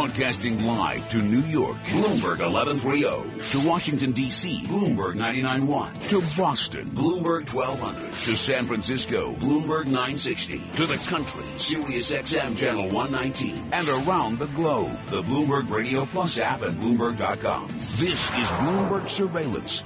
[0.00, 3.50] Broadcasting live to New York, Bloomberg 1130.
[3.50, 6.08] To Washington, D.C., Bloomberg 99.1.
[6.08, 8.10] To Boston, Bloomberg 1200.
[8.10, 10.62] To San Francisco, Bloomberg 960.
[10.76, 13.62] To the country, Sirius XM Channel 119.
[13.72, 17.68] And around the globe, the Bloomberg Radio Plus app and Bloomberg.com.
[17.68, 19.84] This is Bloomberg Surveillance.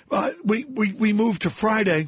[0.09, 2.07] Uh, we, we, we moved to Friday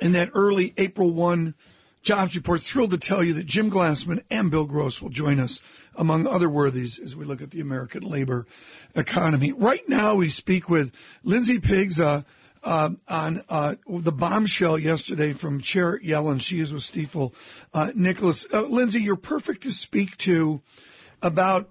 [0.00, 1.54] in that early April 1
[2.02, 2.60] jobs report.
[2.60, 5.60] Thrilled to tell you that Jim Glassman and Bill Gross will join us,
[5.96, 8.46] among other worthies, as we look at the American labor
[8.94, 9.52] economy.
[9.52, 10.92] Right now, we speak with
[11.24, 12.22] Lindsey Piegza uh,
[12.62, 16.40] uh, on uh, the bombshell yesterday from Chair Yellen.
[16.40, 17.32] She is with Stifel.
[17.72, 20.60] Uh, Nicolaus, uh, Lindsey, you're perfect to speak to
[21.22, 21.70] about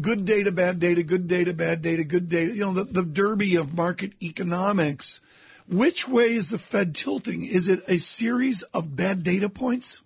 [0.00, 3.56] good data, bad data, good data, bad data, good data, you know, the, the derby
[3.56, 5.20] of market economics.
[5.68, 7.44] Which way is the Fed tilting?
[7.44, 10.00] Is it a series of bad data points?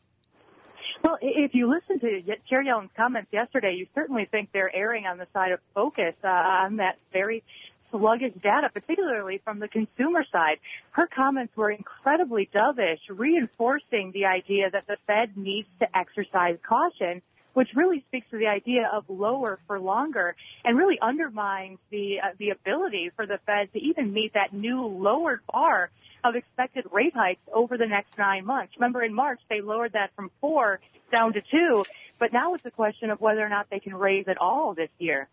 [1.02, 5.18] Well, if you listen to Chair Yellen's comments yesterday, you certainly think they're erring on
[5.18, 7.42] the side of focus uh, on that very
[7.90, 10.58] sluggish data, particularly from the consumer side.
[10.92, 17.22] Her comments were incredibly dovish, reinforcing the idea that the Fed needs to exercise caution
[17.54, 22.28] which really speaks to the idea of lower for longer and really undermines the uh,
[22.38, 25.90] the ability for the Fed to even meet that new lowered bar
[26.22, 28.74] of expected rate hikes over the next nine months.
[28.76, 30.80] Remember, in March they lowered that from four
[31.10, 31.84] down to two,
[32.18, 34.90] but now it's a question of whether or not they can raise at all this
[34.98, 35.28] year.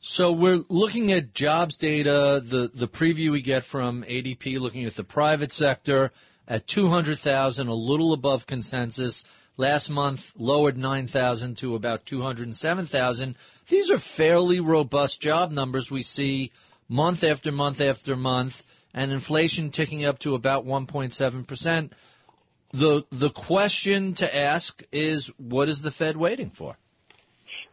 [0.00, 4.94] So we're looking at jobs data, the the preview we get from ADP, looking at
[4.94, 6.12] the private sector
[6.48, 9.24] at 200,000, a little above consensus.
[9.56, 13.36] Last month lowered 9,000 to about 207,000.
[13.68, 16.52] These are fairly robust job numbers we see
[16.88, 18.62] month after month after month
[18.92, 21.90] and inflation ticking up to about 1.7%.
[22.72, 26.76] The the question to ask is what is the Fed waiting for?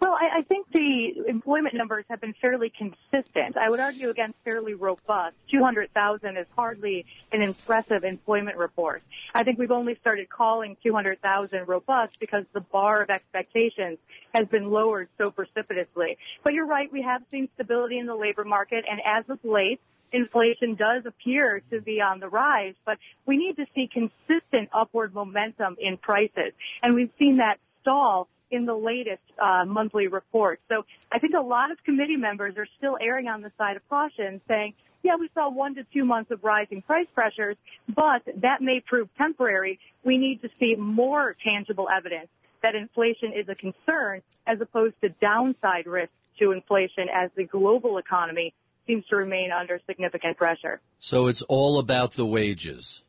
[0.03, 3.55] Well, I, I think the employment numbers have been fairly consistent.
[3.55, 5.37] I would argue against fairly robust.
[5.49, 9.01] 200,000 is hardly an impressive employment report.
[9.33, 13.97] I think we've only started calling 200,000 robust because the bar of expectations
[14.33, 16.17] has been lowered so precipitously.
[16.43, 19.79] But you're right, we have seen stability in the labor market, and as of late,
[20.11, 25.13] inflation does appear to be on the rise, but we need to see consistent upward
[25.13, 26.51] momentum in prices.
[26.81, 30.59] And we've seen that stall in the latest uh, monthly report.
[30.69, 33.89] So I think a lot of committee members are still erring on the side of
[33.89, 37.57] caution, saying, yeah, we saw one to two months of rising price pressures,
[37.93, 39.79] but that may prove temporary.
[40.05, 42.27] We need to see more tangible evidence
[42.61, 47.97] that inflation is a concern as opposed to downside risk to inflation as the global
[47.97, 48.53] economy
[48.87, 50.79] seems to remain under significant pressure.
[50.99, 53.03] So it's all about the wages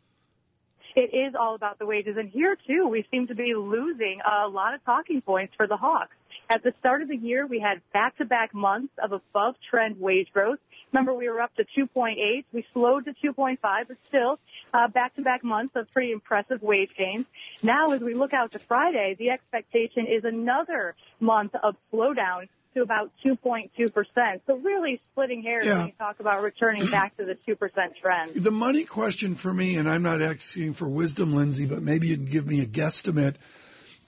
[0.95, 2.17] it is all about the wages.
[2.17, 5.77] And here too, we seem to be losing a lot of talking points for the
[5.77, 6.15] Hawks.
[6.49, 10.59] At the start of the year, we had back-to-back months of above trend wage growth.
[10.93, 12.45] Remember, we were up to 2.8.
[12.53, 14.39] We slowed to 2.5, but still
[14.73, 17.25] uh, back-to-back months of pretty impressive wage gains.
[17.63, 22.83] Now, as we look out to Friday, the expectation is another month of slowdown to
[22.83, 24.41] about 2.2%.
[24.47, 25.79] So really splitting hairs yeah.
[25.79, 27.57] when you talk about returning back to the 2%
[28.01, 28.35] trend.
[28.35, 32.17] The money question for me, and I'm not asking for wisdom, Lindsey, but maybe you
[32.17, 33.37] can give me a guesstimate,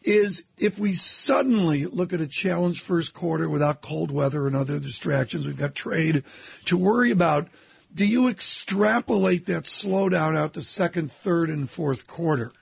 [0.02, 4.78] is if we suddenly look at a challenged first quarter without cold weather and other
[4.78, 6.24] distractions, we've got trade
[6.66, 7.48] to worry about.
[7.94, 12.52] Do you extrapolate that slowdown out to second, third, and fourth quarter?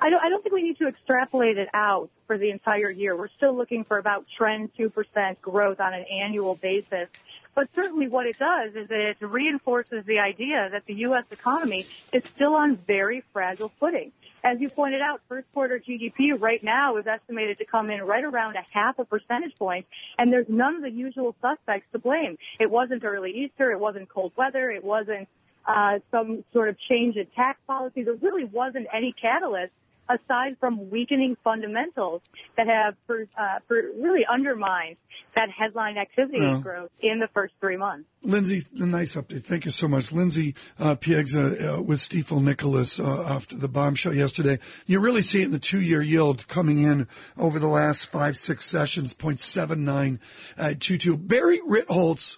[0.00, 3.16] I don't, I don't think we need to extrapolate it out for the entire year.
[3.16, 7.08] We're still looking for about trend 2% growth on an annual basis.
[7.54, 11.24] But certainly what it does is it reinforces the idea that the U.S.
[11.30, 14.12] economy is still on very fragile footing.
[14.44, 18.24] As you pointed out, first quarter GDP right now is estimated to come in right
[18.24, 19.86] around a half a percentage point,
[20.18, 22.38] and there's none of the usual suspects to blame.
[22.58, 25.28] It wasn't early Easter, it wasn't cold weather, it wasn't
[25.64, 28.02] uh, some sort of change in tax policy.
[28.02, 29.72] There really wasn't any catalyst
[30.08, 32.20] aside from weakening fundamentals
[32.56, 34.96] that have for, uh, for really undermined
[35.34, 36.60] that headline activity Yeah.
[36.62, 38.06] growth in the first three months.
[38.22, 39.44] Lindsey, nice update.
[39.44, 40.12] Thank you so much.
[40.12, 44.58] Lindsey uh, Piegza uh, with Stifel Nicolaus uh, after the bombshell yesterday.
[44.86, 47.08] You really see it in the two-year yield coming in
[47.38, 51.26] over the last five, six sessions, 0.7922.
[51.26, 52.36] Barry Ritholtz,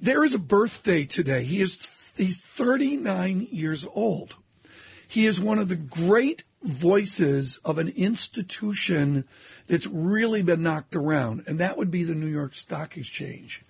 [0.00, 1.44] there is a birthday today.
[1.44, 1.78] He is
[2.16, 4.34] he's 39 years old.
[5.08, 9.24] He is one of the great voices of an institution
[9.66, 13.62] that's really been knocked around, and that would be the New York Stock Exchange.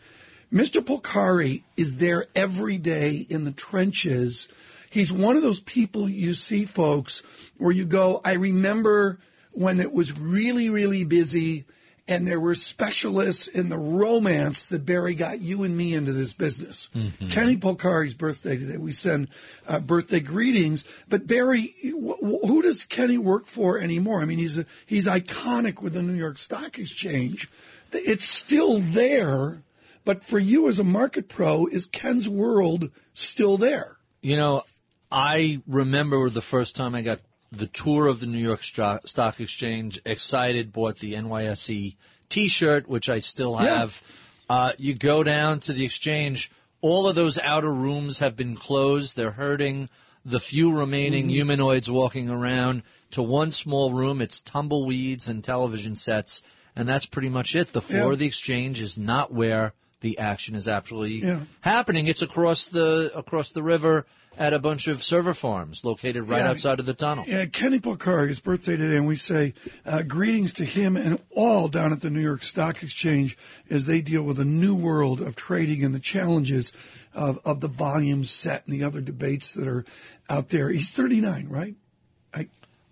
[0.53, 0.81] Mr.
[0.81, 4.49] Polcari is there every day in the trenches.
[4.91, 7.23] He's one of those people you see, folks,
[7.59, 9.19] where you go, I remember
[9.53, 11.65] when it was really, really busy
[12.09, 16.33] and there were specialists in the romance that Barry got you and me into this
[16.33, 16.89] business.
[17.31, 18.77] Kenny Polcari's birthday today.
[18.77, 19.29] We send
[19.67, 20.85] uh, birthday greetings.
[21.09, 24.21] But Barry, wh- wh- who does Kenny work for anymore?
[24.21, 27.51] I mean, he's a, he's iconic with the New York Stock Exchange.
[27.93, 29.63] It's still there.
[30.05, 33.97] But for you as a market pro, is Ken's world still there?
[34.23, 34.63] You know,
[35.11, 37.19] I remember the first time I got
[37.53, 41.97] the tour of the New York Stock Exchange, excited, bought the NYSE
[42.29, 43.79] T-shirt, which I still Yeah.
[43.79, 44.03] have.
[44.49, 46.51] Uh, you go down to the exchange,
[46.81, 49.17] all of those outer rooms have been closed.
[49.17, 49.89] They're hurting
[50.25, 51.31] the few remaining Mm-hmm.
[51.35, 52.83] humanoids walking around
[53.13, 54.21] to one small room.
[54.21, 56.43] It's tumbleweeds and television sets,
[56.75, 57.73] and that's pretty much it.
[57.73, 58.13] The floor Yeah.
[58.13, 61.41] of the exchange is not where the action is actually Yeah.
[61.61, 62.07] happening.
[62.07, 64.07] It's across the across the river
[64.39, 66.51] at a bunch of server farms located right Yeah.
[66.51, 67.25] outside of the tunnel.
[67.27, 69.55] Yeah, Kenny Polcari, his birthday today, and we say
[69.87, 73.39] uh, greetings to him and all down at the New York Stock Exchange
[73.71, 76.73] as they deal with a new world of trading and the challenges
[77.15, 79.87] of, of the volume set and the other debates that are
[80.29, 80.69] out there.
[80.69, 81.75] He's 39, right?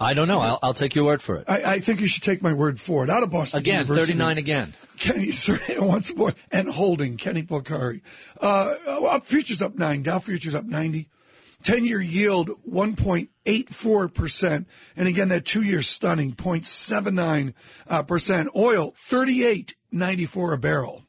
[0.01, 0.41] I, don't know.
[0.41, 1.45] I'll, I'll take your word for it.
[1.49, 3.11] I, I think you should take my word for it.
[3.11, 4.13] Out of Boston Again, University.
[4.13, 4.75] 39 again.
[4.99, 5.33] Kenny
[5.79, 8.03] once more and holding Kenny Polcari.
[8.41, 8.75] Uh,
[9.07, 10.03] up futures up nine.
[10.03, 11.09] Dow futures up 90.
[11.63, 14.67] 10 year yield 1.84%.
[14.97, 17.55] And again, that two year stunning 0.79%.
[17.89, 18.51] Uh, percent.
[18.55, 21.03] Oil 38.94 a barrel.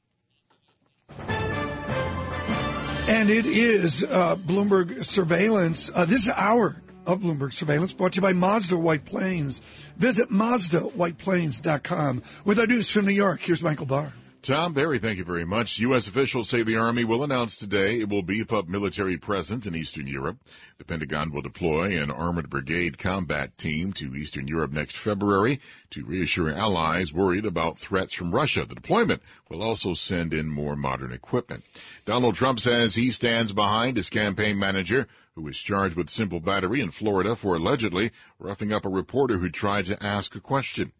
[3.08, 5.92] And it is uh, Bloomberg Surveillance.
[5.94, 9.62] Uh, this is our of Bloomberg Surveillance brought to you by Mazda White Plains.
[9.98, 12.24] Visit MazdaWhitePlains.com.
[12.44, 14.14] With our news from New York, here's Michael Barr.
[14.46, 15.80] Tom Barry, thank you very much.
[15.80, 16.08] U.S.
[16.08, 20.06] officials say the Army will announce today it will beef up military presence in Eastern
[20.06, 20.38] Europe.
[20.78, 25.62] The Pentagon will deploy an armored brigade combat team to Eastern Europe next February
[25.96, 28.66] to reassure allies worried about threats from Russia.
[28.66, 31.64] The deployment will also send in more modern equipment.
[32.04, 36.82] Donald Trump says he stands behind his campaign manager who was charged with simple battery
[36.82, 40.92] in Florida for allegedly roughing up a reporter who tried to ask a question.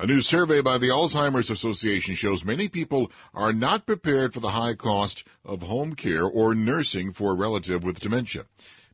[0.00, 4.50] A new survey by the Alzheimer's Association shows many people are not prepared for the
[4.50, 8.46] high cost of home care or nursing for a relative with dementia.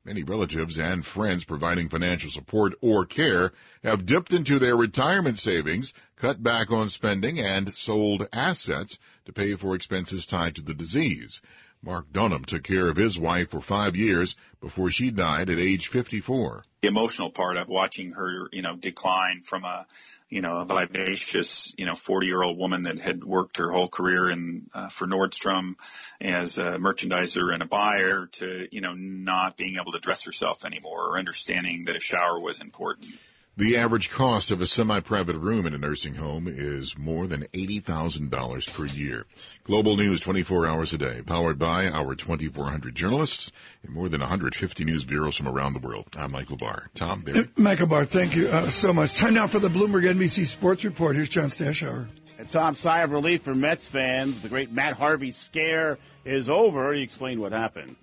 [0.06, 5.92] Many relatives and friends providing financial support or care have dipped into their retirement savings,
[6.14, 11.40] cut back on spending, and sold assets to pay for expenses tied to the disease.
[11.82, 15.88] Mark Dunham took care of his wife for five years before she died at age
[15.88, 16.64] 54.
[16.82, 19.88] the emotional part of watching her, you know, decline from a,
[20.28, 23.88] you know, a vivacious, you know, 40 year old woman that had worked her whole
[23.88, 25.74] career in, uh, for Nordstrom
[26.20, 30.64] as a merchandiser and a buyer to, you know, not being able to dress herself
[30.64, 33.12] anymore or understanding that a shower was important.
[33.58, 38.74] The average cost of a semi-private room in a nursing home is more than $80,000
[38.74, 39.24] per year.
[39.64, 43.50] Global news 24 hours a day, powered by our 2,400 journalists
[43.82, 46.04] and more than 150 news bureaus from around the world.
[46.18, 46.90] I'm Michael Barr.
[46.94, 47.48] Tom, Barry.
[47.56, 49.16] Michael Barr, thank you uh, so much.
[49.16, 51.16] Time now for the Bloomberg NBC Sports Report.
[51.16, 52.08] Here's John Stashower.
[52.38, 54.38] A Tom sigh of relief for Mets fans.
[54.42, 55.96] The great Matt Harvey scare
[56.26, 56.92] is over.
[56.92, 57.96] He explained what happened.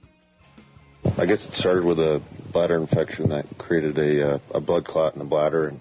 [1.16, 5.14] I guess it started with a bladder infection that created a, uh, a blood clot
[5.14, 5.80] in the bladder and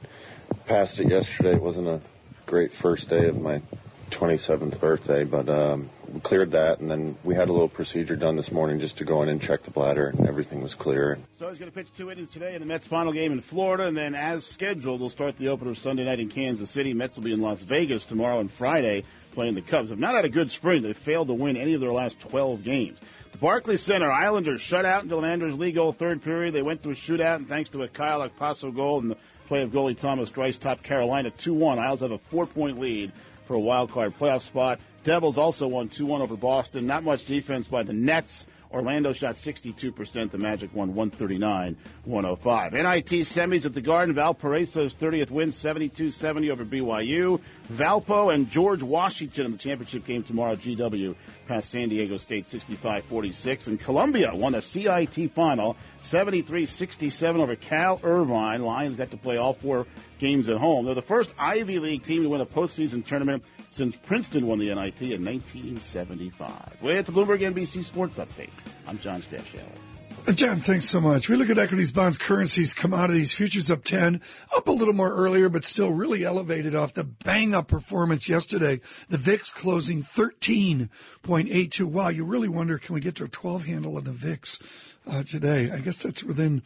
[0.66, 1.54] passed it yesterday.
[1.54, 2.02] It wasn't a
[2.44, 3.62] great first day of my
[4.10, 8.36] 27th birthday, but um, we cleared that, and then we had a little procedure done
[8.36, 11.18] this morning just to go in and check the bladder, and everything was clear.
[11.38, 13.86] So he's going to pitch two innings today in the Mets' final game in Florida,
[13.86, 16.92] and then, as scheduled, they'll start the opener Sunday night in Kansas City.
[16.92, 19.90] Mets will be in Las Vegas tomorrow and Friday playing the Cubs.
[19.90, 20.82] Have not had a good spring.
[20.82, 22.98] They've failed to win any of their last 12 games.
[23.32, 26.54] The Barclays Center Islanders shut out an Anders Lee goal third period.
[26.54, 29.16] They went to a shootout, and thanks to a Kyle Okposo goal and the
[29.48, 31.78] play of goalie Thomas Greiss, top Carolina 2-1.
[31.78, 33.12] Isles have a four-point lead
[33.46, 34.80] for a wild card playoff spot.
[35.04, 36.86] Devils also won 2-1 over Boston.
[36.86, 40.30] Not much defense by the Nets Orlando shot 62%.
[40.30, 42.72] The Magic won 139 105.
[42.72, 44.14] NIT semis at the Garden.
[44.14, 47.40] Valparaiso's 30th win, 72 70 over BYU.
[47.70, 50.54] Valpo and George Washington in the championship game tomorrow.
[50.56, 51.14] GW
[51.46, 53.66] past San Diego State 65 46.
[53.66, 58.62] And Columbia won a CIT final 73 67 over Cal Irvine.
[58.62, 59.86] Lions got to play all four
[60.18, 60.86] games at home.
[60.86, 64.66] They're the first Ivy League team to win a postseason tournament since Princeton won the
[64.66, 66.82] NIT in 1975.
[66.82, 68.52] Way at the Bloomberg NBC Sports Update.
[68.86, 69.91] I'm John Stashower.
[70.24, 71.28] Uh, John, thanks so much.
[71.28, 74.20] We look at equities, bonds, currencies, commodities, futures up 10,
[74.54, 78.80] up a little more earlier, but still really elevated off the bang up performance yesterday.
[79.08, 81.84] The VIX closing 13.82.
[81.84, 84.60] Wow, you really wonder, can we get to a 12 handle on the VIX
[85.08, 85.72] uh, today?
[85.72, 86.62] I guess that's within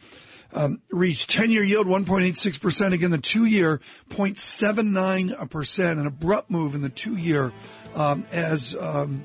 [0.53, 1.25] um, reach.
[1.25, 2.93] 10 year yield 1.86%.
[2.93, 5.91] Again, the two year 0.79%.
[5.91, 7.51] An abrupt move in the two year
[7.95, 9.23] um, as um,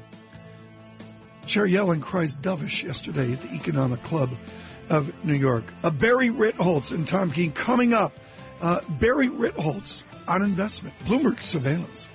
[1.46, 4.30] Chair Yellen cries dovish yesterday at the Economic Club
[4.88, 5.64] of New York.
[5.98, 8.12] Barry Ritholtz and Tom Keene coming up.
[8.60, 10.94] Uh, Barry Ritholtz on investment.
[11.00, 12.06] Bloomberg surveillance.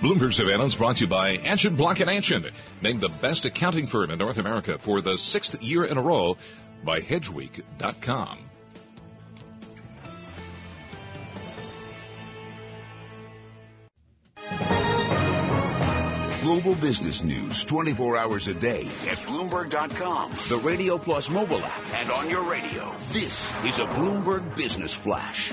[0.00, 2.52] Bloomberg Surveillance brought to you by Anchin Block and Anchin,
[2.82, 6.36] named the best accounting firm in North America for the sixth year in a row
[6.84, 8.38] by Hedgeweek.com.
[16.54, 22.08] Global business news 24 hours a day at Bloomberg.com, the Radio Plus mobile app, and
[22.12, 22.92] on your radio.
[23.12, 25.52] This is a Bloomberg Business Flash.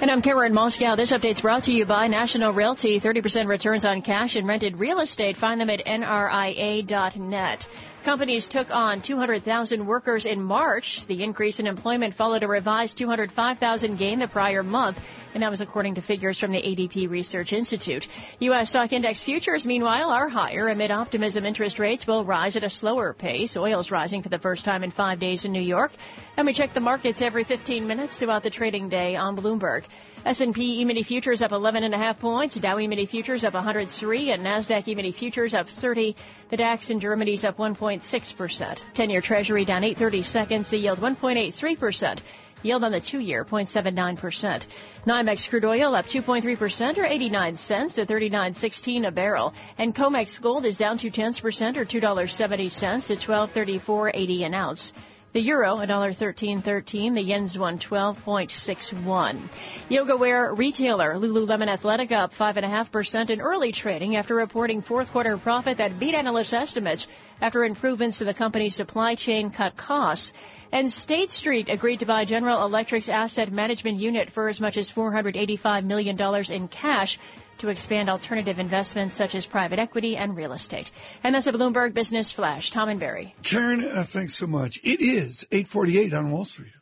[0.00, 0.96] And I'm Karen Moskow.
[0.96, 2.98] This update's brought to you by National Realty.
[2.98, 5.36] 30% returns on cash and rented real estate.
[5.36, 7.68] Find them at nria.net.
[8.04, 11.04] Companies took on 200,000 workers in March.
[11.06, 14.98] The increase in employment followed a revised 205,000 gain the prior month,
[15.34, 18.08] and that was according to figures from the ADP Research Institute.
[18.38, 18.70] U.S.
[18.70, 23.12] stock index futures, meanwhile, are higher amid optimism interest rates will rise at a slower
[23.12, 23.54] pace.
[23.58, 25.92] Oil's rising for the first time in five days in New York.
[26.38, 29.84] And we check the markets every 15 minutes throughout the trading day on Bloomberg.
[30.24, 32.54] S&P E-mini futures up 11 and a half points.
[32.54, 36.14] Dow E-mini futures up 103 and Nasdaq E-mini futures up 30.
[36.50, 37.58] The DAX in Germany's up
[37.98, 38.84] 1.6%.
[38.94, 40.70] 10-year treasury down 830 seconds.
[40.70, 42.20] The yield 1.83%.
[42.62, 44.66] Yield on the two-year 0.79%.
[45.06, 49.54] NYMEX crude oil up 2.3% or 89 cents to 39.16 a barrel.
[49.78, 54.92] And COMEX gold is down two tenths percent or $2.70 to 1234.80 an ounce.
[55.32, 57.14] The euro, $1.1313.
[57.14, 59.48] The yen's 112.61.
[59.88, 65.78] Yoga wear retailer Lululemon Athletica up 5.5% in early trading after reporting fourth quarter profit
[65.78, 67.06] that beat analyst estimates
[67.40, 70.32] after improvements to the company's supply chain cut costs.
[70.72, 74.90] And State Street agreed to buy General Electric's asset management unit for as much as
[74.90, 76.20] $485 million
[76.52, 77.20] in cash
[77.60, 80.90] to expand alternative investments such as private equity and real estate.
[81.22, 82.70] And that's a Bloomberg Business Flash.
[82.70, 83.34] Tom and Barry.
[83.42, 84.80] Karen, uh, thanks so much.
[84.82, 86.72] It is 848 on Wall Street.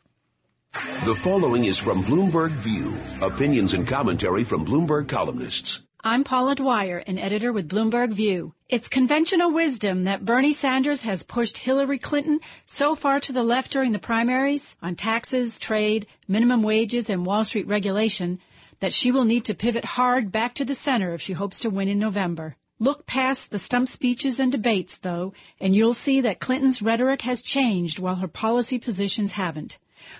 [1.05, 2.93] The following is from Bloomberg View.
[3.25, 5.79] Opinions and commentary from Bloomberg columnists.
[6.01, 8.53] I'm Paula Dwyer, an editor with Bloomberg View.
[8.69, 13.71] It's conventional wisdom that Bernie Sanders has pushed Hillary Clinton so far to the left
[13.71, 18.39] during the primaries on taxes, trade, minimum wages, and Wall Street regulation
[18.79, 21.69] that she will need to pivot hard back to the center if she hopes to
[21.69, 22.55] win in November.
[22.79, 27.41] Look past the stump speeches and debates, though, and you'll see that Clinton's rhetoric has
[27.41, 29.77] changed while her policy positions haven't.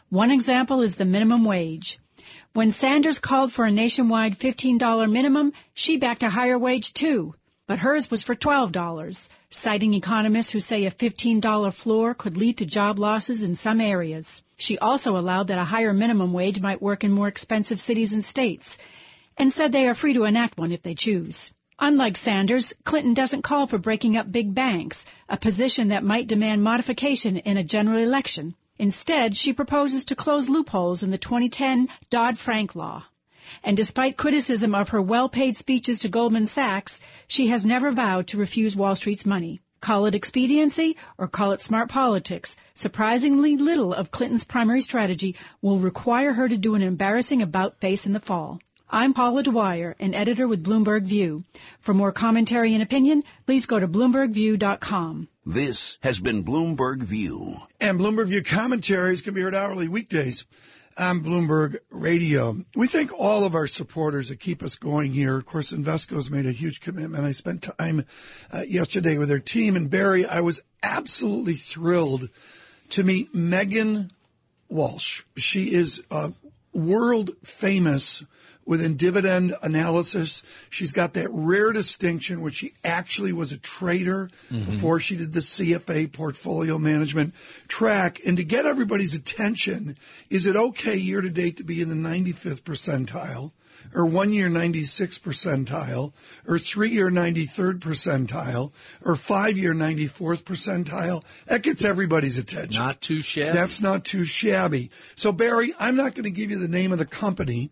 [0.09, 1.99] One example is the minimum wage.
[2.53, 7.33] When Sanders called for a nationwide $15 minimum, she backed a higher wage too,
[7.65, 12.65] but hers was for $12, citing economists who say a $15 floor could lead to
[12.65, 14.41] job losses in some areas.
[14.61, 18.25] She also allowed that a higher minimum wage might work in more expensive cities and
[18.25, 18.77] states,
[19.37, 21.53] and said they are free to enact one if they choose.
[21.79, 26.61] Unlike Sanders, Clinton doesn't call for breaking up big banks, a position that might demand
[26.61, 28.53] modification in a general election.
[28.77, 33.05] Instead, she proposes to close loopholes in the 2010 Dodd-Frank law.
[33.63, 36.99] And despite criticism of her well-paid speeches to Goldman Sachs,
[37.29, 39.61] she has never vowed to refuse Wall Street's money.
[39.81, 42.57] Call it expediency or call it smart politics.
[42.73, 48.05] Surprisingly little of Clinton's primary strategy will require her to do an embarrassing about face
[48.05, 48.59] in the fall.
[48.91, 51.43] I'm Paula Dwyer, an editor with Bloomberg View.
[51.79, 55.27] For more commentary and opinion, please go to bloombergview.com.
[55.45, 57.57] This has been Bloomberg View.
[57.79, 60.45] And Bloomberg View commentaries can be heard hourly weekdays
[60.99, 62.57] on Bloomberg Radio.
[62.75, 65.37] We thank all of our supporters that keep us going here.
[65.37, 67.23] Of course, Invesco's made a huge commitment.
[67.23, 68.05] I spent time
[68.51, 70.25] uh, yesterday with their team and Barry.
[70.25, 72.27] I was absolutely thrilled
[72.91, 74.11] to meet Megan
[74.67, 75.23] Walsh.
[75.37, 76.31] She is uh,
[76.73, 78.25] world famous
[78.69, 80.43] within dividend analysis.
[80.69, 84.71] She's got that rare distinction, which she actually was a trader Mm-hmm.
[84.71, 87.33] before she did the CFA portfolio management
[87.67, 88.21] track.
[88.25, 89.97] And to get everybody's attention,
[90.29, 93.51] is it okay year to date to be in the 95th percentile?
[93.95, 96.11] Or one year 96th percentile,
[96.47, 98.71] or three year 93rd percentile,
[99.03, 101.23] or five year 94th percentile.
[101.47, 102.83] That gets everybody's attention.
[102.83, 103.51] Not too shabby.
[103.51, 104.91] That's not too shabby.
[105.15, 107.71] So Barry, I'm not going to give you the name of the company.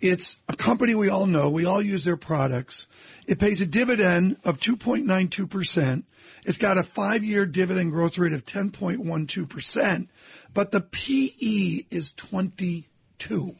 [0.00, 1.50] It's a company we all know.
[1.50, 2.86] We all use their products.
[3.26, 6.04] It pays a dividend of 2.92%.
[6.46, 10.08] It's got a five-year dividend growth rate of 10.12%,
[10.54, 13.54] but the PE is 22.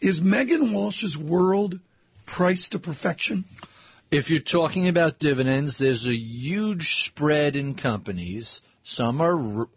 [0.00, 1.78] Is Megan Walsh's world
[2.24, 3.44] priced to perfection?
[4.10, 8.62] If you're talking about dividends, there's a huge spread in companies.
[8.82, 9.68] Some are r-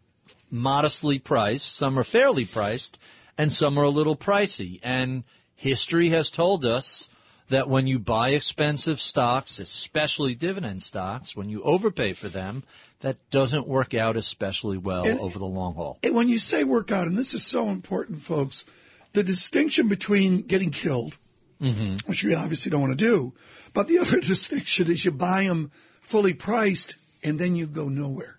[0.49, 2.99] modestly priced, some are fairly priced,
[3.37, 4.79] and some are a little pricey.
[4.83, 5.23] And
[5.59, 7.09] history has told us
[7.49, 12.63] that when you buy expensive stocks, especially dividend stocks, when you overpay for them,
[13.01, 15.97] that doesn't work out especially well And- over the long haul.
[16.03, 18.65] And when you say work out, and this is so important, folks,
[19.13, 21.17] the distinction between getting killed,
[21.61, 22.07] Mm-hmm.
[22.09, 23.33] which we obviously don't want to do,
[23.73, 28.37] but the other distinction is you buy them fully priced and then you go nowhere.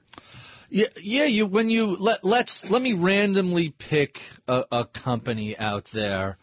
[0.71, 1.25] Yeah, yeah.
[1.25, 6.39] You when you let let's let me randomly pick a, a company out there,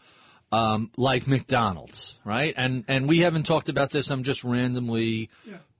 [0.52, 2.54] um, like McDonald's, right?
[2.56, 4.10] And and we haven't talked about this.
[4.10, 5.30] I'm just randomly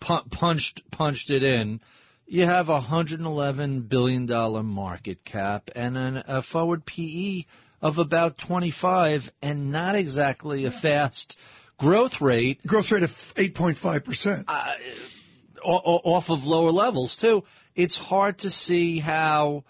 [0.01, 1.81] pu- punched punched it in.
[2.27, 7.45] You have a 111 billion dollar market cap and an, a forward PE
[7.81, 11.39] of about 25, and not exactly a fast
[11.79, 12.67] growth rate.
[12.67, 14.45] Growth rate of 8.5%.
[14.49, 14.75] Uh,
[15.65, 17.45] o- o- off of lower levels too.
[17.75, 19.65] It's hard to see how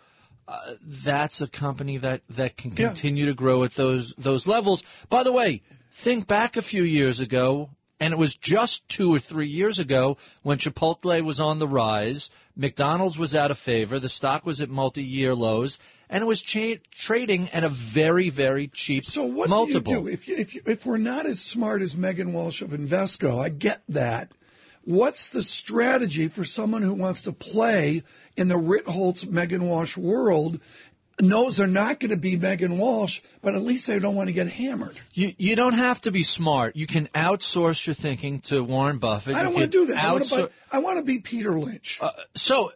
[0.49, 2.89] uh, that's a company that that can Yeah.
[2.89, 4.83] continue to grow at those those levels.
[5.11, 5.63] By the way,
[5.93, 7.69] think back a few years ago,
[8.01, 12.31] and it was just two or three years ago when Chipotle was on the rise,
[12.57, 15.79] McDonald's was out of favor, the stock was at multi-year lows,
[16.09, 19.93] and it was cha- trading at a very very cheap So what multiple.
[19.93, 22.63] do you do if you, if you, if we're not as smart as Megan Walsh
[22.63, 23.39] of Invesco?
[23.39, 24.33] I get that.
[24.89, 28.05] What's the strategy for someone who wants to play
[28.39, 30.61] in the Ritholtz Megan Walsh world?
[31.21, 34.33] Knows they're not going to be Megan Walsh, but at least they don't want to
[34.33, 34.99] get hammered.
[35.13, 36.75] You you don't have to be smart.
[36.75, 39.37] You can outsource your thinking to Warren Buffett.
[39.37, 40.03] I don't want to do that.
[40.03, 41.99] I want to, outsour- buy, I want to be Peter Lynch.
[42.01, 42.73] Uh, so,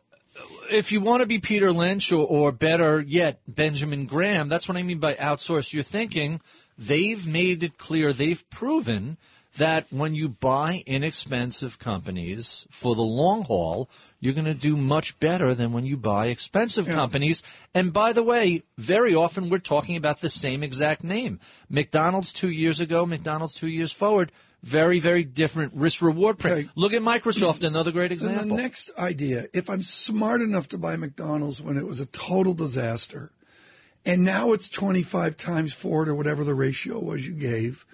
[0.71, 4.77] if you want to be Peter Lynch or, or better yet, Benjamin Graham, that's what
[4.77, 6.43] I mean by outsource your thinking.
[6.77, 9.17] They've made it clear, they've proven
[9.59, 15.19] that when you buy inexpensive companies for the long haul, you're going to do much
[15.21, 16.95] better than when you buy expensive Yeah.
[16.95, 17.43] companies.
[17.75, 21.41] And by the way, very often we're talking about the same exact name.
[21.69, 26.59] McDonald's two years ago, McDonald's two years forward, very, very different risk reward print.
[26.59, 26.69] Okay.
[26.77, 28.57] Look at Microsoft, another great example.
[28.57, 32.55] the next idea, if I'm smart enough to buy McDonald's when it was a total
[32.55, 33.33] disaster,
[34.07, 37.85] and now it's 25 times forward or whatever the ratio was you gave,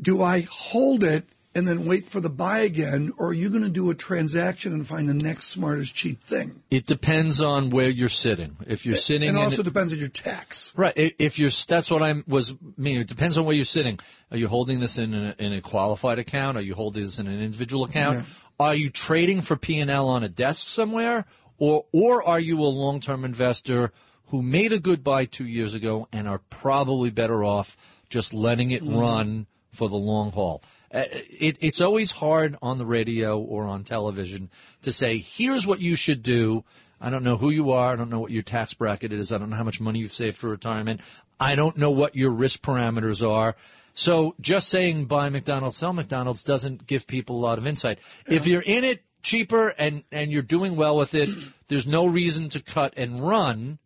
[0.00, 3.62] do I hold it and then wait for the buy again, or are you going
[3.62, 6.62] to do a transaction and find the next smartest cheap thing?
[6.70, 8.56] It depends on where you're sitting.
[8.66, 10.72] If you're sitting and in also depends on your tax.
[10.76, 13.02] right, if you're that's what I was meaning.
[13.02, 13.98] It depends on where you're sitting.
[14.30, 16.56] Are you holding this in a, in a qualified account?
[16.56, 18.24] Are you holding this in an individual account?
[18.58, 21.26] Are you trading for P and L on a desk somewhere,
[21.58, 23.92] or or are you a long term investor
[24.28, 27.76] who made a good buy two years ago and are probably better off
[28.08, 28.98] just letting it Mhm.
[28.98, 30.62] run for the long haul?
[30.92, 34.50] Uh, it, it's always hard on the radio or on television
[34.82, 36.64] to say, here's what you should do.
[37.00, 37.92] I don't know who you are.
[37.92, 39.32] I don't know what your tax bracket is.
[39.32, 41.00] I don't know how much money you've saved for retirement.
[41.40, 43.56] I don't know what your risk parameters are.
[43.94, 47.98] So just saying buy McDonald's, sell McDonald's doesn't give people a lot of insight.
[48.26, 51.28] If you're in it cheaper and, and you're doing well with it,
[51.68, 53.78] there's no reason to cut and run.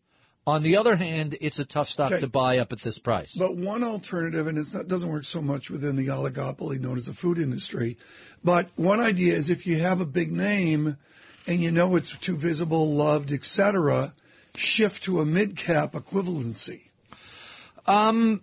[0.47, 2.21] On the other hand, it's a tough stock Okay.
[2.21, 3.35] to buy up at this price.
[3.35, 7.07] But one alternative, and it's not, doesn't work so much within the oligopoly known as
[7.07, 7.97] the food industry,
[8.45, 10.97] but one idea is if you have a big name
[11.49, 14.13] and you know it's too visible, loved, etc.,
[14.55, 16.83] shift to a mid cap equivalency.
[17.87, 18.43] Um,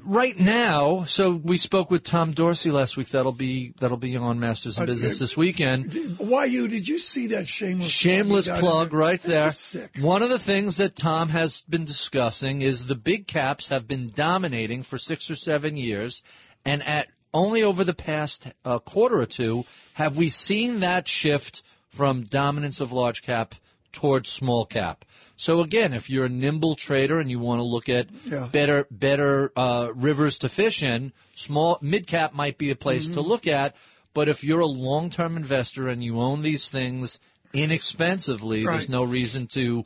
[0.00, 3.08] right now, so we spoke with Tom Dorsey last week.
[3.10, 6.16] That'll be that'll be on Masters of Uh, Business this weekend.
[6.18, 6.68] Why you?
[6.68, 8.60] Did you see that shameless Shameless plug?
[8.60, 9.90] plug in right That's there.
[10.00, 14.10] One of the things that Tom has been discussing is the big caps have been
[14.14, 16.22] dominating for six or seven years,
[16.64, 19.64] and at only over the past uh, quarter or two
[19.94, 23.54] have we seen that shift from dominance of large cap
[23.92, 25.04] towards small cap.
[25.36, 28.48] So again, if you're a nimble trader and you want to look at Yeah.
[28.52, 33.10] better better uh, rivers to fish in, small mid cap might be a place to
[33.20, 33.28] Mm-hmm.
[33.28, 33.74] look at.
[34.14, 37.20] But if you're a long term investor and you own these things
[37.52, 38.76] inexpensively, Right.
[38.78, 39.84] there's no reason to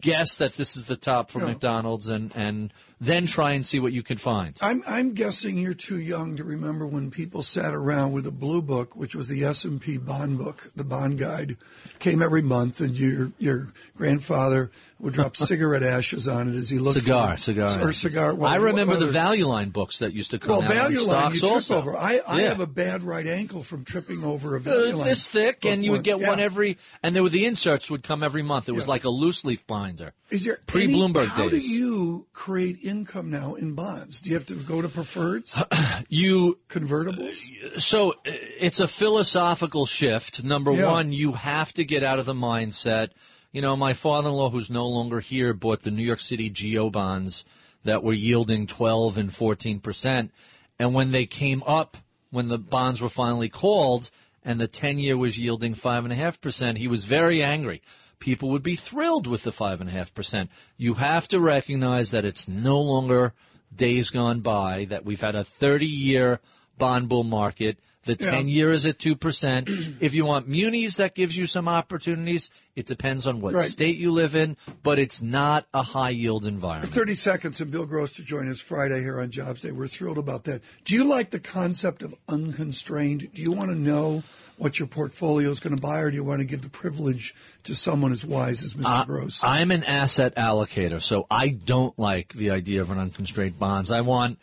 [0.00, 1.46] guess that this is the top for No.
[1.46, 4.56] McDonald's and and then try and see what you can find.
[4.60, 8.60] I'm I'm guessing you're too young to remember when people sat around with a blue
[8.62, 11.56] book, which was the S and P bond book, the bond guide,
[12.00, 16.78] came every month, and your your grandfather would drop cigarette ashes on it as he
[16.78, 17.80] looked Cigar, for, cigar.
[17.88, 18.34] or cigar.
[18.34, 20.72] well, I remember the Value Line books that used to come Well, out.
[20.74, 21.76] value line, you trip also.
[21.76, 21.96] over.
[21.96, 22.48] I, I Yeah.
[22.48, 25.06] have a bad right ankle from tripping over a value Uh, line.
[25.08, 26.44] this thick, book and you would get one Yeah.
[26.44, 28.68] every, and there were the inserts would come every month.
[28.68, 28.90] It was Yeah.
[28.90, 30.12] like a loose leaf binder.
[30.30, 34.20] Is there pre Bloomberg How do you create income now in bonds?
[34.22, 35.62] Do you have to go to preferreds,
[36.08, 37.80] You convertibles?
[37.80, 40.42] so it's a philosophical shift.
[40.42, 40.90] Number Yeah.
[40.90, 43.08] one, you have to get out of the mindset.
[43.52, 47.44] You know, my father-in-law, who's no longer here, bought the New York City GO bonds
[47.84, 50.32] that were yielding 12 and 14 percent,
[50.78, 51.96] and when they came up,
[52.30, 54.10] when the bonds were finally called,
[54.44, 57.80] and the 10-year was yielding five and a half percent, he was very angry.
[58.18, 60.50] People would be thrilled with the five and a half percent.
[60.76, 63.32] You have to recognize that it's no longer
[63.74, 66.40] days gone by, that we've had a 30-year
[66.78, 67.78] bond bull market.
[68.04, 68.30] The Yeah.
[68.30, 69.96] 10 year is at 2%.
[70.00, 72.50] if you want munis, that gives you some opportunities.
[72.76, 73.70] It depends on what Right.
[73.70, 76.92] state you live in, but it's not a high yield environment.
[76.94, 79.72] 30 seconds and Bill Gross to join us Friday here on Jobs Day.
[79.72, 80.62] We're thrilled about that.
[80.84, 83.28] Do you like the concept of unconstrained?
[83.34, 84.22] Do you want to know
[84.56, 87.32] what your portfolio is going to buy or do you want to give the privilege
[87.64, 88.86] to someone as wise as Mr.
[88.86, 89.42] Uh, Gross?
[89.44, 93.90] I'm an asset allocator, so I don't like the idea of an unconstrained bonds.
[93.92, 94.38] I want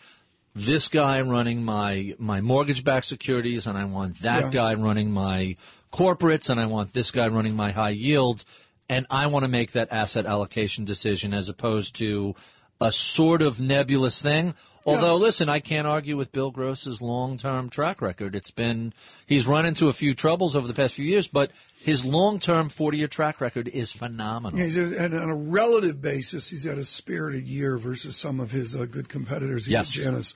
[0.56, 4.50] this guy running my my mortgage-backed securities, and I want that Yeah.
[4.52, 5.58] guy running my
[5.91, 8.46] corporates, and I want this guy running my high yields,
[8.89, 12.36] and I want to make that asset allocation decision as opposed to
[12.80, 14.54] a sort of nebulous thing.
[14.86, 18.36] Although, listen, I can't argue with Bill Gross's long-term track record.
[18.36, 18.93] It's been
[19.26, 23.08] he's run into a few troubles over the past few years, but his long-term 40-year
[23.08, 24.60] track record is phenomenal.
[24.60, 28.52] Yeah, just- and on a relative basis, he's had a spirited year versus some of
[28.52, 29.67] his uh, good competitors.
[29.67, 29.89] Yes.
[29.91, 30.36] Janus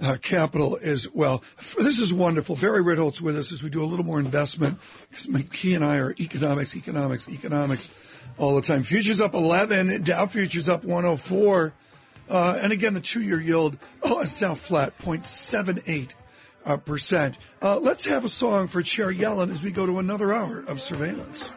[0.00, 1.44] uh, Capital as well.
[1.78, 2.56] This is wonderful.
[2.56, 4.78] Barry Ritholtz with us as we do a little more investment.
[5.12, 7.90] 'Cause my- He and I are economics, economics, economics
[8.38, 8.82] all the time.
[8.82, 11.74] Futures up 11, Dow futures up 104.
[12.30, 16.10] Uh, and again, the two-year yield, oh, it's now flat, 0.78
[16.64, 17.36] uh, percent.
[17.60, 20.80] Uh, let's have a song for Chair Yellen as we go to another hour of
[20.80, 21.50] surveillance.